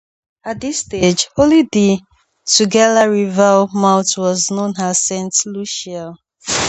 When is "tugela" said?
2.47-3.07